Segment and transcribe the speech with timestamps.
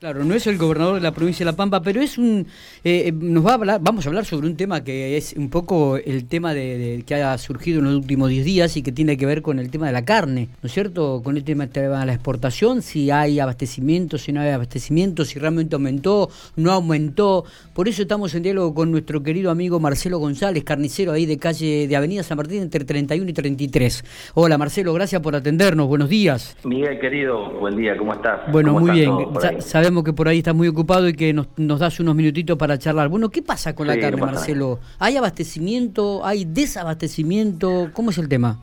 [0.00, 2.46] Claro, no es el gobernador de la provincia de La Pampa, pero es un,
[2.84, 5.50] eh, eh, nos va a hablar, vamos a hablar sobre un tema que es un
[5.50, 9.16] poco el tema de, que ha surgido en los últimos 10 días y que tiene
[9.16, 11.20] que ver con el tema de la carne, ¿no es cierto?
[11.24, 15.74] Con el tema de la exportación, si hay abastecimiento, si no hay abastecimiento, si realmente
[15.74, 17.44] aumentó, no aumentó.
[17.74, 21.88] Por eso estamos en diálogo con nuestro querido amigo Marcelo González, carnicero ahí de calle
[21.88, 24.04] de Avenida San Martín entre 31 y 33.
[24.34, 26.56] Hola Marcelo, gracias por atendernos, buenos días.
[26.62, 28.42] Miguel querido, buen día, ¿cómo estás?
[28.52, 29.08] Bueno, muy bien
[30.04, 33.08] que por ahí está muy ocupado y que nos, nos das unos minutitos para charlar.
[33.08, 34.78] Bueno, ¿qué pasa con la carne, Marcelo?
[34.98, 36.24] ¿Hay abastecimiento?
[36.24, 37.90] ¿Hay desabastecimiento?
[37.92, 38.58] ¿Cómo es el tema?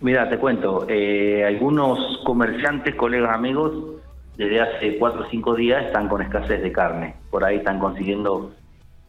[0.00, 0.86] Mira, te cuento.
[0.88, 4.00] Eh, algunos comerciantes, colegas, amigos,
[4.36, 7.14] desde hace cuatro o cinco días están con escasez de carne.
[7.30, 8.52] Por ahí están consiguiendo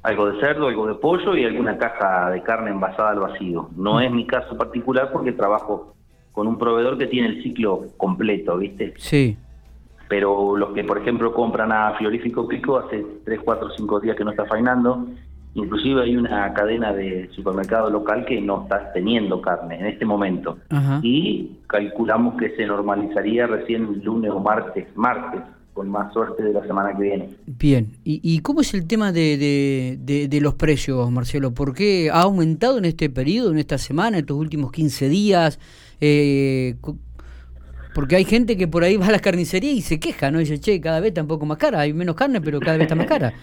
[0.01, 3.69] algo de cerdo, algo de pollo y alguna caja de carne envasada al vacío.
[3.75, 5.95] No es mi caso particular porque trabajo
[6.31, 8.93] con un proveedor que tiene el ciclo completo, ¿viste?
[8.97, 9.37] Sí
[10.13, 14.23] pero los que, por ejemplo, compran a Frigorífico Pico hace 3, 4, 5 días que
[14.23, 15.07] no está faenando,
[15.55, 20.59] inclusive hay una cadena de supermercado local que no está teniendo carne en este momento.
[21.01, 25.41] Y calculamos que se normalizaría recién lunes o martes, martes,
[25.73, 27.29] con más suerte de la semana que viene.
[27.47, 31.55] Bien, ¿y, cómo es el tema de, de, los precios, Marcelo?
[31.55, 35.59] ¿Por qué ha aumentado en este periodo, en esta semana, en estos últimos 15 días?
[35.99, 36.75] Eh,
[37.93, 40.39] porque hay gente que por ahí va a la carnicería y se queja, ¿no?
[40.39, 42.83] dice, che, cada vez está un poco más cara, hay menos carne, pero cada vez
[42.83, 43.33] está más cara.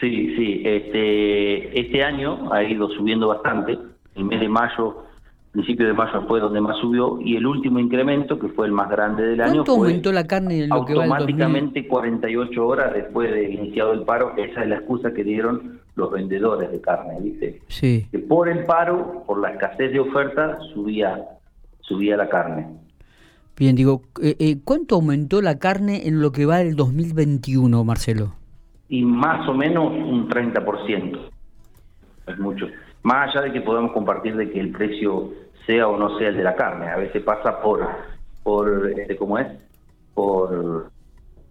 [0.00, 3.78] Sí, sí, este, este año ha ido subiendo bastante.
[4.14, 5.04] El mes de mayo,
[5.52, 8.90] principio de mayo fue donde más subió y el último incremento, que fue el más
[8.90, 13.30] grande del año, ¿Cuánto aumentó la carne en lo que va automáticamente 48 horas después
[13.30, 14.34] de iniciado el paro.
[14.36, 17.62] Esa es la excusa que dieron los vendedores de carne, ¿viste?
[17.68, 18.06] Sí.
[18.10, 21.22] Que por el paro, por la escasez de oferta, subía,
[21.80, 22.66] subía la carne.
[23.58, 28.34] Bien, digo, eh, eh, ¿cuánto aumentó la carne en lo que va del 2021, Marcelo?
[28.88, 31.18] Y más o menos un 30%.
[32.26, 32.66] Es mucho.
[33.02, 35.32] Más allá de que podamos compartir de que el precio
[35.66, 36.88] sea o no sea el de la carne.
[36.88, 37.88] A veces pasa por,
[38.42, 39.46] por este, ¿cómo es?
[40.12, 40.90] Por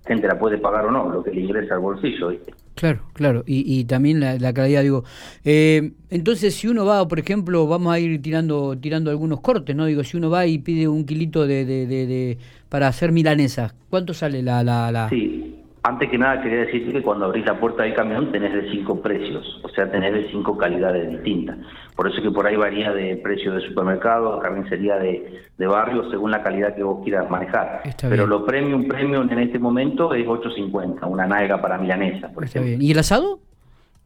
[0.05, 2.29] gente la puede pagar o no, lo que le ingresa al bolsillo.
[2.29, 2.53] ¿viste?
[2.75, 5.05] Claro, claro, y, y también la, la, calidad, digo.
[5.45, 9.85] Eh, entonces, si uno va, por ejemplo, vamos a ir tirando tirando algunos cortes, ¿no?
[9.85, 12.37] Digo, si uno va y pide un kilito de, de, de,
[12.67, 15.07] para hacer milanesas, ¿cuánto sale la, la, la...
[15.09, 15.55] Sí,
[15.85, 18.99] antes que nada quería decirte que cuando abrís la puerta del camión tenés de cinco
[19.01, 21.57] precios, o sea, tenés de cinco calidades distintas.
[21.95, 26.31] Por eso que por ahí varía de precio de supermercado, carnicería de, de barrio, según
[26.31, 27.83] la calidad que vos quieras manejar.
[28.01, 32.83] Pero lo premium, premium en este momento es 8.50, una nalga para milanesa, por ejemplo.
[32.83, 33.39] ¿Y el asado?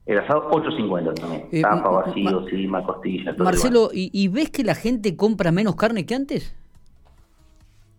[0.05, 3.33] El asado 8.50 también, eh, tapa, vacío, cima, costilla.
[3.33, 6.53] Todo Marcelo, ¿y, ¿y ves que la gente compra menos carne que antes?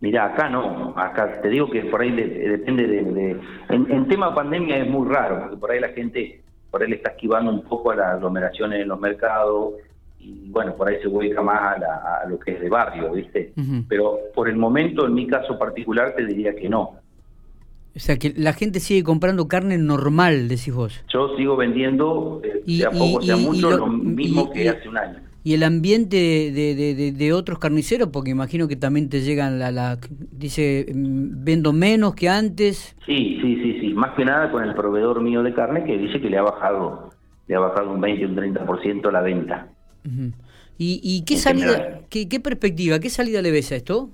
[0.00, 3.40] Mira, acá no, acá te digo que por ahí depende de...
[3.68, 6.40] en, tema pandemia es muy raro, porque por ahí la gente,
[6.70, 9.74] por ahí le está esquivando un poco a las aglomeraciones en los mercados,
[10.18, 13.52] y bueno, por ahí se vuelca más a, lo que es de barrio, ¿viste?
[13.88, 16.94] Pero por el momento, en mi caso particular, te diría que no.
[17.94, 21.04] O sea, que la gente sigue comprando carne normal, decís vos.
[21.12, 25.54] Yo sigo vendiendo, eh, sea poco, sea mucho, lo, mismo que hace un año y
[25.54, 29.98] el ambiente de, de, de, otros carniceros, porque imagino que también te llegan la, la,
[30.32, 32.96] dice, mm, vendo menos que antes.
[33.06, 36.20] Sí, sí, sí, sí, más que nada con el proveedor mío de carne que dice
[36.20, 37.10] que le ha bajado,
[37.46, 39.68] le ha bajado un 20, un 30% la venta.
[40.76, 44.10] ¿Y, y qué salida, qué, qué, perspectiva, qué salida le ves a esto?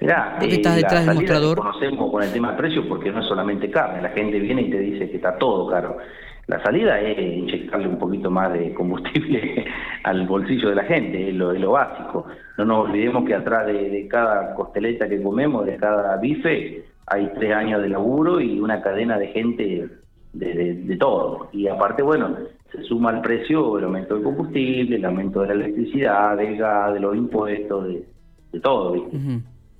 [0.00, 1.58] Mirá, eh, estás detrás del mostrador?
[1.58, 4.70] conocemos con el tema de precios porque no es solamente carne, la gente viene y
[4.70, 5.98] te dice que está todo caro.
[6.46, 9.64] La salida es inyectarle un poquito más de combustible
[10.02, 12.26] al bolsillo de la gente, es lo, básico.
[12.58, 17.54] No nos olvidemos que atrás de, cada costeleta que comemos, de cada bife, hay tres
[17.54, 19.88] años de laburo y una cadena de gente
[20.34, 21.48] de, todo.
[21.52, 22.36] Y aparte, bueno,
[22.72, 26.92] se suma al precio el aumento del combustible, el aumento de la electricidad, del gas,
[26.92, 28.92] de los impuestos, de, todo.
[28.92, 29.18] ¿viste?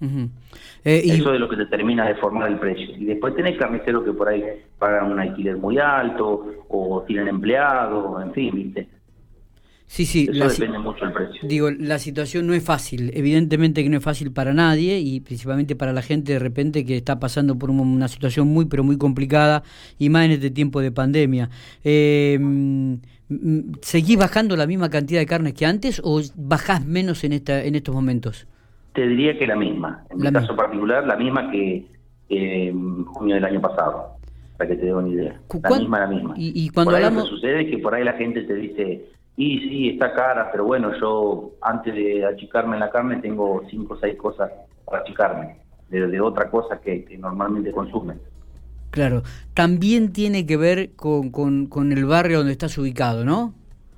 [0.01, 2.95] Eh, Eso es lo que determina de formar el precio.
[2.97, 4.43] Y después tenés carniceros que por ahí
[4.79, 8.89] pagan un alquiler muy alto o tienen empleados, en fin, ¿viste?
[9.87, 11.41] Sí, sí, Eso depende mucho del precio.
[11.47, 15.77] Digo, la situación no es fácil, evidentemente que no es fácil para nadie y principalmente
[15.77, 19.63] para la gente de repente que está pasando por una situación muy, pero muy complicada
[19.99, 21.51] y más en este tiempo de pandemia.
[21.85, 22.39] Eh,
[23.83, 27.75] ¿Seguís bajando la misma cantidad de carnes que antes o bajás menos en, esta, en
[27.75, 28.47] estos momentos?
[28.95, 30.05] Te diría que la misma.
[30.11, 31.87] En mi caso particular, la misma que
[32.29, 34.17] en junio del año pasado,
[34.57, 35.41] para que te dé una idea.
[35.63, 36.35] La misma, la misma.
[36.37, 37.25] Y, cuando hablamos...
[37.25, 39.05] Lo que sucede es que por ahí la gente te dice,
[39.37, 43.95] y sí, está cara, pero bueno, yo antes de achicarme en la carne tengo cinco
[43.95, 44.51] o seis cosas
[44.85, 45.57] para achicarme,
[45.89, 48.21] de, de otra cosa que, normalmente consumen.
[48.91, 49.23] Claro,
[49.55, 53.53] también tiene que ver con, con, el barrio donde estás ubicado, ¿no?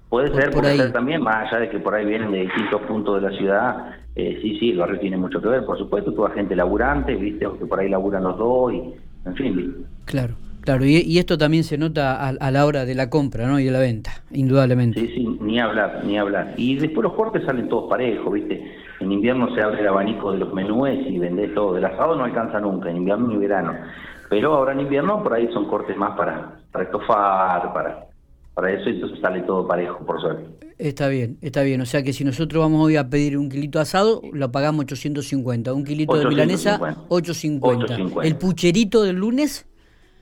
[0.08, 3.20] Puede ser, puede ser también, más allá de que por ahí vienen de distintos puntos
[3.20, 6.30] de la ciudad, eh, sí, sí, el barrio tiene mucho que ver, por supuesto, toda
[6.30, 8.94] gente laburante, viste, que por ahí laburan los dos, y
[9.26, 9.86] en fin.
[10.06, 10.34] Claro.
[10.62, 13.60] Claro, y, esto también se nota a, la hora de la compra ¿no?
[13.60, 14.98] y de la venta, indudablemente.
[14.98, 16.54] Sí, sí, ni hablar, ni hablar.
[16.56, 18.74] Y después los cortes salen todos parejos, ¿viste?
[18.98, 21.74] En invierno se abre el abanico de los menúes y vendés todo.
[21.74, 23.74] Del asado no alcanza nunca, en invierno ni verano.
[24.28, 28.06] Pero ahora en invierno por ahí son cortes más para, para estofar, para,
[28.56, 30.48] para eso, entonces sale todo parejo, por suerte.
[30.78, 31.82] Está bien, está bien.
[31.82, 35.74] O sea que si nosotros vamos hoy a pedir un kilito asado, lo pagamos 850.
[35.74, 36.80] Un kilito de milanesa,
[37.10, 37.84] 850.
[37.84, 38.26] 850.
[38.26, 39.68] ¿El pucherito del lunes?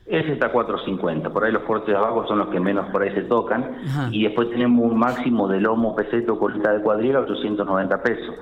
[0.06, 3.14] Ese está 4.50, por ahí los cortes de abajo son los que menos por ahí
[3.14, 3.78] se tocan.
[4.10, 8.34] Y después tenemos un máximo de lomo, peseto, colita de cuadrilla, 890 pesos.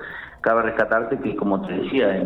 [0.43, 2.21] Cabe rescatarte que, como te decía,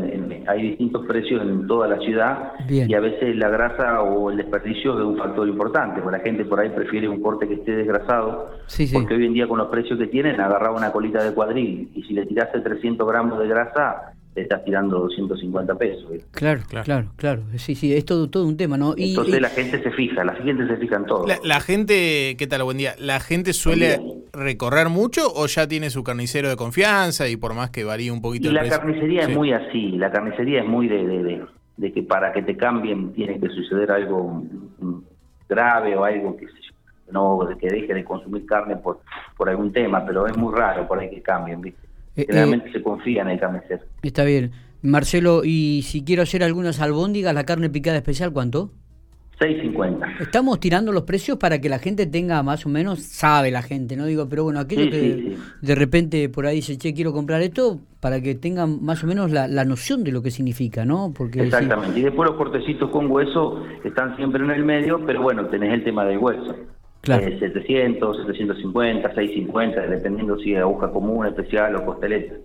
[0.47, 4.97] hay distintos precios en toda la ciudad y a veces la grasa o el desperdicio
[4.97, 8.49] es un factor importante, porque la gente por ahí prefiere un corte que esté desgrasado,
[8.91, 12.01] porque hoy en día con los precios que tienen agarraba una colita de cuadril y
[12.03, 16.11] si le tiraste 300 gramos de grasa te estás tirando 250 pesos.
[16.29, 18.93] Claro, claro, claro, Sí, sí, es todo, todo un tema, ¿no?
[18.95, 21.25] Y, Entonces la gente se fija, la gente se fija en todo.
[21.43, 22.61] La, gente, ¿qué tal?
[22.61, 22.93] Buen día.
[22.99, 23.99] ¿La gente suele
[24.33, 28.21] recorrer mucho o ya tiene su carnicero de confianza y por más que varíe un
[28.21, 31.45] poquito y la carnicería es muy así, la carnicería es muy de, de,
[31.77, 34.43] de, que para que te cambien tiene que suceder algo
[35.49, 36.45] grave o algo que
[37.09, 38.99] no que deje de consumir carne por
[39.35, 41.86] por algún tema, pero es muy raro por ahí que cambien, ¿viste?
[42.17, 43.83] Eh, Generalmente eh, se confía en el carnicero.
[44.01, 44.51] Está bien.
[44.81, 48.71] Marcelo, y si quiero hacer algunas albóndigas, la carne picada especial, ¿cuánto?
[49.39, 50.21] 6.50.
[50.21, 53.95] Estamos tirando los precios para que la gente tenga más o menos, sabe la gente,
[53.95, 54.07] ¿no?
[54.07, 58.19] Digo, pero bueno, aquello que de repente por ahí dice, che, quiero comprar esto, para
[58.19, 61.13] que tengan más o menos la, noción de lo que significa, ¿no?
[61.15, 65.45] Porque Exactamente, y después los cortecitos con hueso están siempre en el medio, pero bueno,
[65.47, 66.55] tenés el tema del hueso.
[67.15, 72.35] 700, 750, 650, dependiendo si es aguja común, especial o costeleta.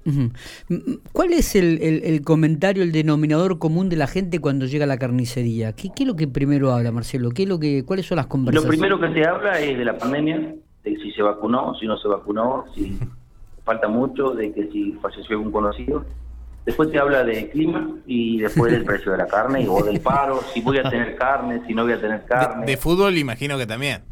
[1.13, 5.73] ¿Cuál es el, comentario, el denominador común de la gente cuando llega a la carnicería?
[5.73, 7.31] ¿Qué, es lo que primero habla, Marcelo?
[7.31, 8.79] ¿Qué es lo que, ¿Cuáles son las conversaciones?
[8.79, 10.55] Lo primero que se habla es de la pandemia,
[10.85, 12.99] de si se vacunó, si no se vacunó, si
[13.65, 16.05] falta mucho, de que si falleció algún conocido.
[16.65, 20.41] Después te habla del clima y después del precio de la carne o del paro,
[20.55, 22.67] si voy a tener carne, si no voy a tener carne.
[22.67, 24.12] de fútbol imagino que también de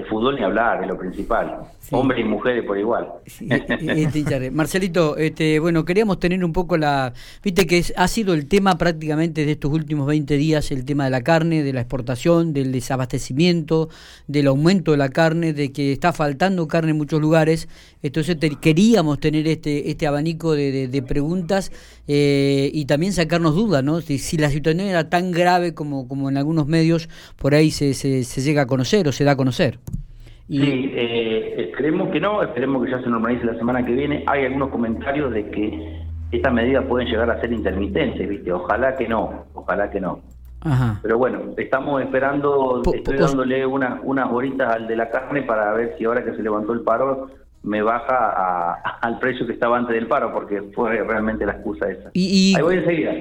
[0.11, 1.61] fútbol ni hablar, es lo principal.
[1.89, 3.07] Hombres y mujeres por igual.
[4.51, 7.13] Marcelito, este, bueno, queríamos tener un poco la...
[7.43, 11.11] Viste que ha sido el tema prácticamente de estos últimos 20 días, el tema de
[11.11, 13.89] la carne, de la exportación, del desabastecimiento,
[14.27, 17.69] del aumento de la carne, de que está faltando carne en muchos lugares.
[18.03, 21.71] Entonces queríamos tener este, este abanico de, preguntas
[22.07, 24.01] eh, y también sacarnos dudas, ¿no?
[24.01, 28.23] Si, la situación era tan grave como, como en algunos medios por ahí se, se,
[28.23, 29.79] se llega a conocer o se da a conocer.
[30.47, 34.23] Sí, eh, esperemos que no, esperemos que ya se normalice la semana que viene.
[34.27, 36.01] Hay algunos comentarios de que
[36.31, 38.51] estas medidas pueden llegar a ser intermitentes, ¿viste?
[38.51, 40.19] Ojalá que no, ojalá que no.
[41.01, 45.95] Pero bueno, estamos esperando, estoy dándole unas, unas horitas al de la carne para ver
[45.97, 47.29] si ahora que se levantó el paro
[47.63, 52.09] me baja al precio que estaba antes del paro, porque fue realmente la excusa esa.
[52.13, 53.11] Y, Ahí voy enseguida,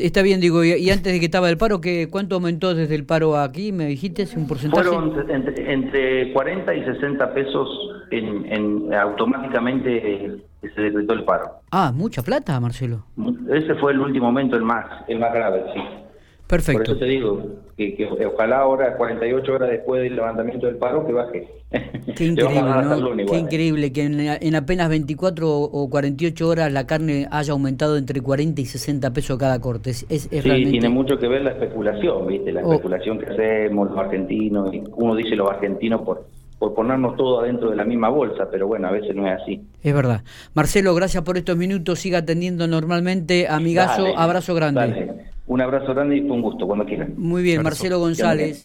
[0.00, 3.04] Está bien, digo, y, antes de que estaba el paro, ¿qué, ¿cuánto aumentó desde el
[3.04, 3.72] paro aquí?
[3.72, 4.84] ¿Me dijiste un porcentaje?
[4.84, 7.68] Fueron entre, 40 y 60 pesos
[8.10, 10.40] en, automáticamente
[10.74, 11.60] se decretó el paro.
[11.70, 13.04] Ah, mucha plata, Marcelo.
[13.52, 15.80] Ese fue el último momento, el más, el más grave, sí.
[16.52, 16.82] Perfecto.
[16.82, 17.42] Por eso te digo
[17.78, 21.48] que, ojalá ahora, 48 horas después del levantamiento del paro, que baje.
[22.14, 23.16] Qué increíble, ¿no?
[23.16, 23.38] Qué ¿eh?
[23.38, 28.66] increíble que en, apenas 24 o 48 horas la carne haya aumentado entre 40 y
[28.66, 29.92] 60 pesos cada corte.
[29.92, 32.52] Es, sí, tiene mucho que ver la especulación, ¿viste?
[32.52, 32.72] La oh.
[32.74, 34.70] especulación que hacemos los argentinos.
[34.96, 36.26] Uno dice los argentinos por
[36.58, 39.62] por ponernos todo adentro de la misma bolsa, pero bueno, a veces no es así.
[39.82, 40.22] Es verdad.
[40.54, 43.48] Marcelo, gracias por estos minutos, siga atendiendo normalmente.
[43.48, 45.31] Amigazo, abrazo grande.
[45.46, 47.14] Un abrazo grande y fue un gusto, cuando quieran.
[47.16, 48.60] Muy bien, Marcelo González.